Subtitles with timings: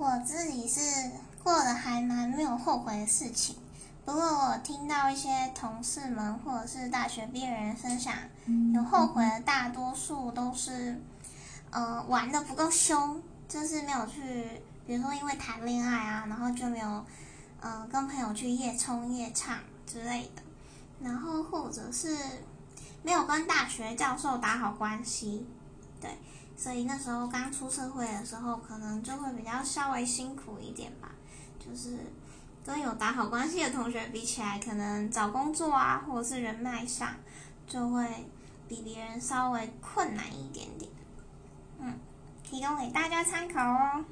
[0.00, 0.80] 我自己是
[1.44, 3.54] 过得还蛮没有后悔的事情，
[4.06, 8.14] 不过我听到一些同事们或者是大学毕业人分享，
[8.74, 10.98] 有后悔的大多数都是，
[11.68, 17.04] 呃，玩的不够凶，就是没有去，比如说因为谈恋爱啊，然后就没有，
[17.60, 20.42] 呃，跟朋友去夜冲夜唱之类的，
[21.02, 22.16] 然后或者是
[23.02, 25.46] 没有跟大学教授打好关系，
[26.00, 26.10] 对。
[26.56, 31.12] 所以那时候刚出社会的时候，可能就会比较稍微辛苦一点吧。
[31.58, 31.98] 就是
[32.64, 37.14] 跟有打好关系的同学比起来，可能找工作啊，或者是人脉上，
[37.66, 38.06] 就会
[38.68, 40.90] 比别人稍微困难一点点。
[41.78, 41.98] 嗯，
[42.42, 44.04] 提供给大家参考哦。